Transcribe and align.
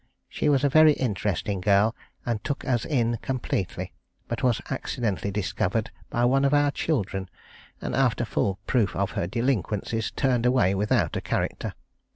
She 0.27 0.49
was 0.49 0.63
a 0.63 0.67
very 0.67 0.93
interesting 0.93 1.61
girl, 1.61 1.95
and 2.25 2.43
took 2.43 2.65
us 2.65 2.85
in 2.85 3.17
completely, 3.21 3.93
but 4.27 4.41
was 4.41 4.59
accidentally 4.71 5.29
discovered 5.29 5.91
by 6.09 6.25
one 6.25 6.43
of 6.43 6.55
our 6.55 6.71
children, 6.71 7.29
and 7.81 7.93
after 7.93 8.25
full 8.25 8.57
proof 8.65 8.95
of 8.95 9.11
her 9.11 9.27
delinquencies, 9.27 10.09
turned 10.09 10.47
away 10.47 10.73
without 10.73 11.15
a 11.15 11.21
character. 11.21 11.75